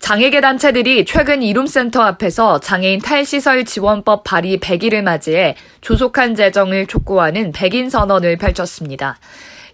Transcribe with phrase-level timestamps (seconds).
[0.00, 7.90] 장애계 단체들이 최근 이룸센터 앞에서 장애인 탈시설 지원법 발의 100일을 맞이해 조속한 제정을 촉구하는 백인
[7.90, 9.18] 선언을 펼쳤습니다.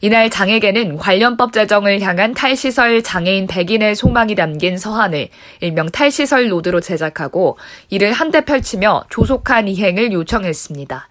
[0.03, 5.29] 이날 장애계는 관련법 제정을 향한 탈시설 장애인 백인의 소망이 담긴 서한을
[5.61, 7.57] 일명 탈시설 노드로 제작하고
[7.89, 11.09] 이를 한데 펼치며 조속한 이행을 요청했습니다.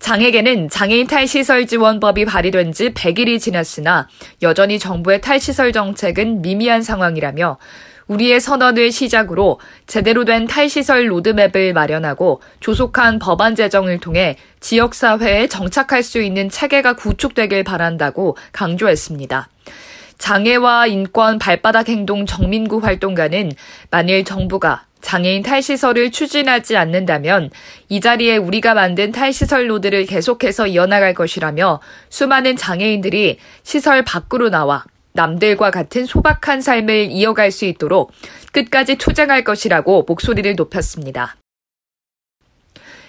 [0.00, 4.08] 장애계는 장애인 탈시설 지원법이 발의된 지 100일이 지났으나
[4.42, 7.56] 여전히 정부의 탈시설 정책은 미미한 상황이라며
[8.08, 16.20] 우리의 선언을 시작으로 제대로 된 탈시설 로드맵을 마련하고 조속한 법안 제정을 통해 지역사회에 정착할 수
[16.20, 19.48] 있는 체계가 구축되길 바란다고 강조했습니다.
[20.18, 23.52] 장애와 인권 발바닥 행동 정민구 활동가는
[23.90, 27.50] 만일 정부가 장애인 탈시설을 추진하지 않는다면
[27.88, 34.84] 이 자리에 우리가 만든 탈시설 로드를 계속해서 이어나갈 것이라며 수많은 장애인들이 시설 밖으로 나와
[35.18, 38.12] 남들과 같은 소박한 삶을 이어갈 수 있도록
[38.52, 41.34] 끝까지 투쟁할 것이라고 목소리를 높였습니다.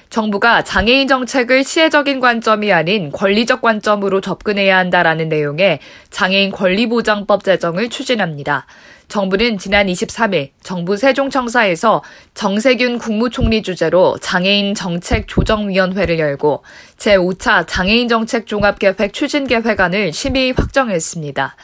[0.09, 5.79] 정부가 장애인 정책을 시혜적인 관점이 아닌 권리적 관점으로 접근해야 한다라는 내용의
[6.09, 8.65] 장애인 권리보장법 제정을 추진합니다.
[9.07, 16.63] 정부는 지난 23일 정부 세종청사에서 정세균 국무총리 주재로 장애인 정책 조정위원회를 열고
[16.97, 21.55] 제5차 장애인 정책 종합계획 추진계획안을 심의 확정했습니다.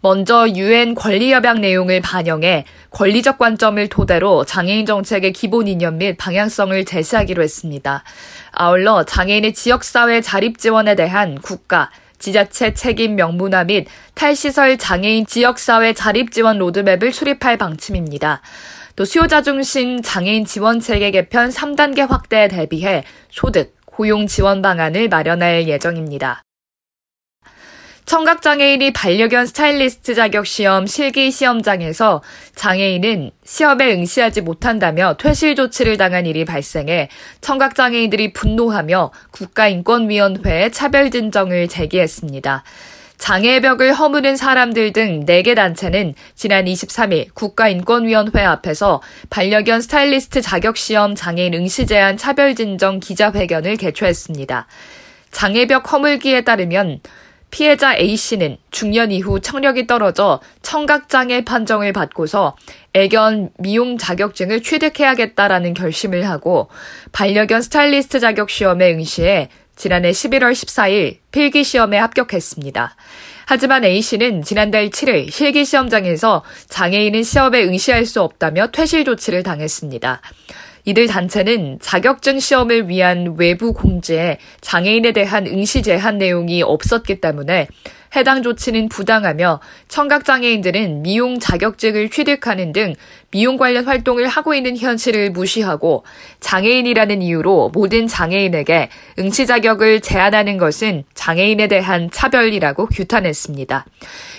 [0.00, 7.42] 먼저 유엔 권리협약 내용을 반영해 권리적 관점을 토대로 장애인 정책의 기본 이념 및 방향성을 제시하기로
[7.42, 8.04] 했습니다.
[8.52, 16.32] 아울러 장애인의 지역사회 자립 지원에 대한 국가, 지자체 책임 명문화 및 탈시설 장애인 지역사회 자립
[16.32, 18.40] 지원 로드맵을 수립할 방침입니다.
[18.96, 25.68] 또 수요자 중심 장애인 지원 체계 개편 3단계 확대에 대비해 소득, 고용 지원 방안을 마련할
[25.68, 26.45] 예정입니다.
[28.06, 32.22] 청각장애인이 반려견 스타일리스트 자격 시험 실기 시험장에서
[32.54, 37.08] 장애인은 시험에 응시하지 못한다며 퇴실 조치를 당한 일이 발생해
[37.40, 42.62] 청각장애인들이 분노하며 국가인권위원회에 차별 진정을 제기했습니다.
[43.18, 51.54] 장애의 벽을 허무는 사람들 등 4개 단체는 지난 23일 국가인권위원회 앞에서 반려견 스타일리스트 자격시험 장애인
[51.54, 54.68] 응시 제한 차별진정 기자회견을 개최했습니다.
[55.32, 57.00] 장애벽 허물기에 따르면
[57.50, 62.56] 피해자 A씨는 중년 이후 청력이 떨어져 청각장애 판정을 받고서
[62.92, 66.68] 애견 미용 자격증을 취득해야겠다라는 결심을 하고
[67.12, 72.96] 반려견 스타일리스트 자격 시험에 응시해 지난해 11월 14일 필기 시험에 합격했습니다.
[73.46, 80.20] 하지만 A씨는 지난달 7일 실기 시험장에서 장애인은 시험에 응시할 수 없다며 퇴실 조치를 당했습니다.
[80.86, 87.66] 이들 단체는 자격증 시험을 위한 외부 공지에 장애인에 대한 응시 제한 내용이 없었기 때문에
[88.14, 92.94] 해당 조치는 부당하며 청각장애인들은 미용 자격증을 취득하는 등
[93.30, 96.04] 미용 관련 활동을 하고 있는 현실을 무시하고
[96.40, 103.84] 장애인이라는 이유로 모든 장애인에게 응시 자격을 제한하는 것은 장애인에 대한 차별이라고 규탄했습니다.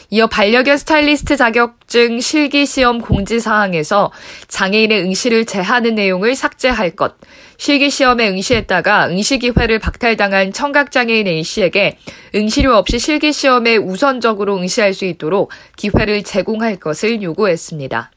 [0.09, 4.11] 이어 반려견 스타일리스트 자격증 실기 시험 공지 사항에서
[4.47, 7.15] 장애인의 응시를 제하는 내용을 삭제할 것,
[7.57, 11.97] 실기 시험에 응시했다가 응시 기회를 박탈당한 청각장애인 A씨에게
[12.35, 18.11] 응시료 없이 실기 시험에 우선적으로 응시할 수 있도록 기회를 제공할 것을 요구했습니다.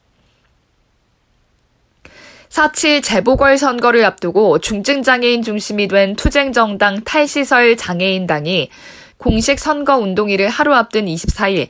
[2.51, 8.71] 4.7 재보궐선거를 앞두고 중증장애인 중심이 된 투쟁정당 탈시설 장애인당이
[9.17, 11.69] 공식 선거 운동일을 하루 앞둔 24일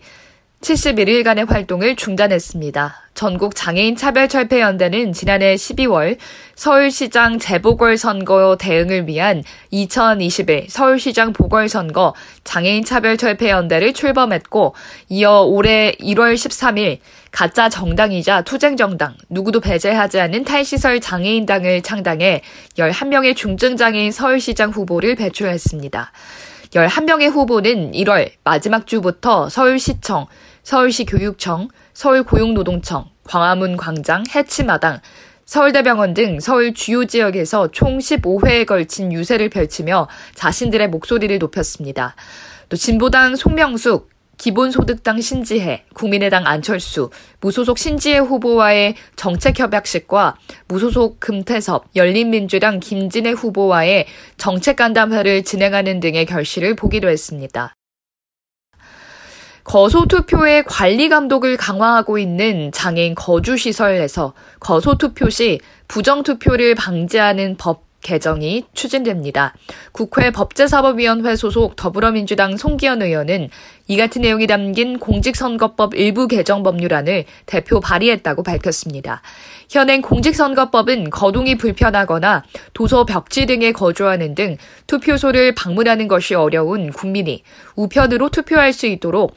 [0.60, 2.94] 71일간의 활동을 중단했습니다.
[3.15, 6.19] 전국 장애인 차별철폐연대는 지난해 12월
[6.54, 12.15] 서울시장 재보궐선거 대응을 위한 2021 서울시장 보궐선거
[12.45, 14.74] 장애인 차별철폐연대를 출범했고
[15.09, 16.98] 이어 올해 1월 13일
[17.30, 22.42] 가짜 정당이자 투쟁정당 누구도 배제하지 않는 탈시설 장애인당을 창당해
[22.77, 26.13] 11명의 중증장애인 서울시장 후보를 배출했습니다.
[26.71, 30.27] 11명의 후보는 1월 마지막 주부터 서울시청,
[30.62, 35.01] 서울시 교육청, 서울고용노동청, 광화문 광장, 해치마당,
[35.47, 42.15] 서울대병원 등 서울 주요 지역에서 총 15회에 걸친 유세를 펼치며 자신들의 목소리를 높였습니다.
[42.68, 44.10] 또 진보당 송명숙
[44.41, 47.10] 기본소득당 신지혜, 국민의당 안철수,
[47.41, 50.36] 무소속 신지혜 후보와의 정책협약식과
[50.66, 54.06] 무소속 금태섭, 열린민주당 김진애 후보와의
[54.39, 57.74] 정책간담회를 진행하는 등의 결실을 보기도 했습니다.
[59.71, 69.55] 거소투표의 관리 감독을 강화하고 있는 장애인 거주시설에서 거소투표 시 부정투표를 방지하는 법 개정이 추진됩니다.
[69.93, 73.49] 국회 법제사법위원회 소속 더불어민주당 송기현 의원은
[73.87, 79.23] 이 같은 내용이 담긴 공직선거법 일부 개정 법률안을 대표 발의했다고 밝혔습니다.
[79.71, 82.43] 현행 공직선거법은 거동이 불편하거나
[82.75, 84.57] 도서 벽지 등에 거주하는 등
[84.89, 87.45] 투표소를 방문하는 것이 어려운 국민이
[87.77, 89.37] 우편으로 투표할 수 있도록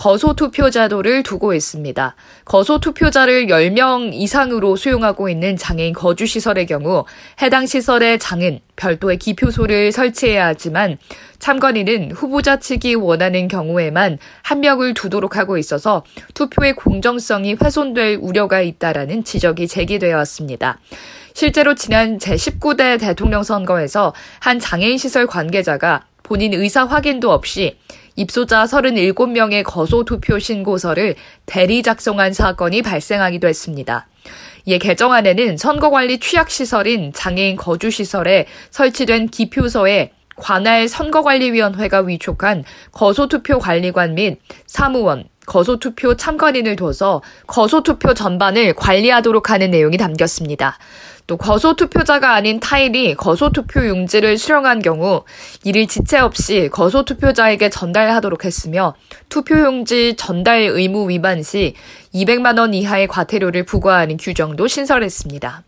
[0.00, 2.16] 거소 투표자도를 두고 있습니다.
[2.46, 7.04] 거소 투표자를 10명 이상으로 수용하고 있는 장애인 거주 시설의 경우
[7.42, 10.96] 해당 시설의 장은 별도의 기표소를 설치해야 하지만
[11.38, 19.24] 참관인은 후보자 측이 원하는 경우에만 한 명을 두도록 하고 있어서 투표의 공정성이 훼손될 우려가 있다라는
[19.24, 20.78] 지적이 제기되어 왔습니다.
[21.34, 27.76] 실제로 지난 제19대 대통령 선거에서 한 장애인 시설 관계자가 본인 의사 확인도 없이
[28.20, 31.14] 입소자 37명의 거소 투표 신고서를
[31.46, 34.08] 대리 작성한 사건이 발생하기도 했습니다.
[34.66, 45.24] 이에 개정안에는 선거관리 취약시설인 장애인 거주시설에 설치된 기표서에 관할 선거관리위원회가 위촉한 거소투표 관리관 및 사무원,
[45.50, 50.78] 거소투표 참관인을 둬서 거소투표 전반을 관리하도록 하는 내용이 담겼습니다.
[51.26, 55.24] 또 거소투표자가 아닌 타일이 거소투표 용지를 수령한 경우
[55.64, 58.94] 이를 지체 없이 거소투표자에게 전달하도록 했으며
[59.28, 61.74] 투표용지 전달 의무 위반 시
[62.14, 65.64] 200만 원 이하의 과태료를 부과하는 규정도 신설했습니다.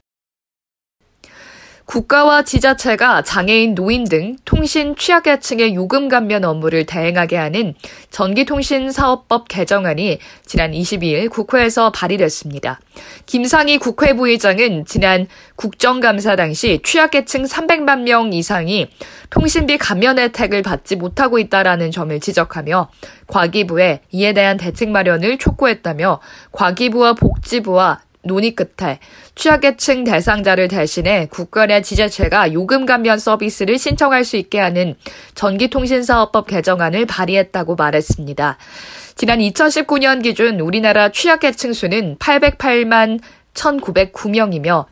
[1.84, 7.74] 국가와 지자체가 장애인, 노인 등 통신 취약계층의 요금 감면 업무를 대행하게 하는
[8.10, 12.80] 전기통신사업법 개정안이 지난 22일 국회에서 발의됐습니다.
[13.26, 15.26] 김상희 국회 부의장은 지난
[15.56, 18.88] 국정감사 당시 취약계층 300만 명 이상이
[19.30, 22.90] 통신비 감면 혜택을 받지 못하고 있다라는 점을 지적하며
[23.26, 26.20] 과기부에 이에 대한 대책 마련을 촉구했다며
[26.52, 28.98] 과기부와 복지부와 논의 끝에
[29.34, 34.94] 취약계층 대상자를 대신해 국가 내 지자체가 요금 감면 서비스를 신청할 수 있게 하는
[35.34, 38.58] 전기통신사업법 개정안을 발의했다고 말했습니다.
[39.16, 43.20] 지난 2019년 기준 우리나라 취약계층 수는 808만
[43.54, 44.86] 1,909명이며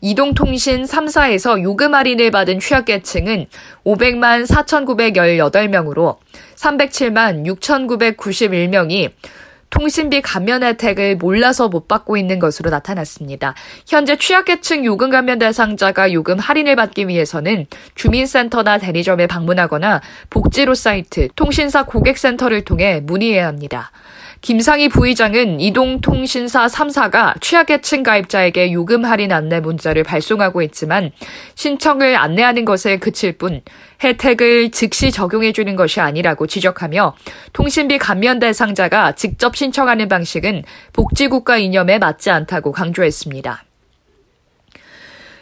[0.00, 3.46] 이동통신 3사에서 요금 할인을 받은 취약계층은
[3.84, 6.18] 500만 4,918명으로
[6.54, 9.10] 307만 6,991명이
[9.70, 13.54] 통신비 감면 혜택을 몰라서 못 받고 있는 것으로 나타났습니다.
[13.86, 20.00] 현재 취약계층 요금 감면 대상자가 요금 할인을 받기 위해서는 주민센터나 대리점에 방문하거나
[20.30, 23.90] 복지로 사이트, 통신사 고객센터를 통해 문의해야 합니다.
[24.40, 31.10] 김상희 부의장은 이동통신사 3사가 취약계층 가입자에게 요금 할인 안내 문자를 발송하고 있지만
[31.54, 33.62] 신청을 안내하는 것에 그칠 뿐
[34.02, 37.16] 혜택을 즉시 적용해 주는 것이 아니라고 지적하며
[37.52, 40.62] 통신비 감면 대상자가 직접 신청하는 방식은
[40.92, 43.67] 복지국가 이념에 맞지 않다고 강조했습니다.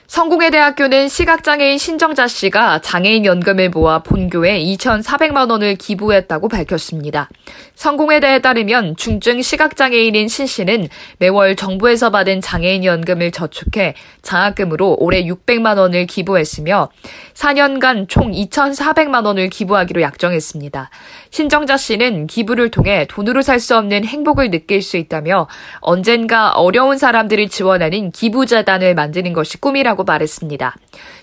[0.09, 7.29] 성공회 대학교는 시각장애인 신정자 씨가 장애인 연금을 모아 본교에 2,400만 원을 기부했다고 밝혔습니다.
[7.75, 10.89] 성공회대에 따르면 중증 시각장애인인 신 씨는
[11.19, 16.89] 매월 정부에서 받은 장애인 연금을 저축해 장학금으로 올해 600만 원을 기부했으며
[17.35, 20.89] 4년간 총 2,400만 원을 기부하기로 약정했습니다.
[21.31, 25.49] 신정자 씨는 기부를 통해 돈으로 살 수 없는 행복을 느낄 수 있다며
[25.81, 30.75] 언젠가 어려운 사람들을 지원하는 기부재단을 만드는 것이 꿈이라고 말했습니다.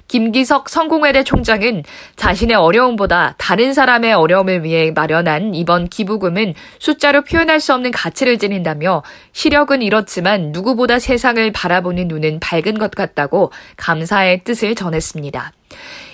[0.07, 1.83] 김기석 성공회대 총장은
[2.15, 9.03] 자신의 어려움보다 다른 사람의 어려움을 위해 마련한 이번 기부금은 숫자로 표현할 수 없는 가치를 지닌다며
[9.31, 15.51] 시력은 이렇지만 누구보다 세상을 바라보는 눈은 밝은 것 같다고 감사의 뜻을 전했습니다.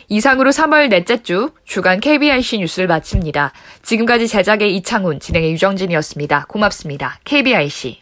[0.09, 3.53] 이상으로 3월 넷째 주 주간 KBIC 뉴스를 마칩니다.
[3.83, 6.45] 지금까지 제작의 이창훈, 진행의 유정진이었습니다.
[6.47, 7.19] 고맙습니다.
[7.25, 8.01] KBIC.